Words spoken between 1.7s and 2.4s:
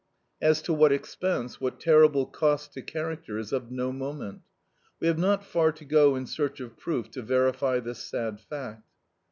terrible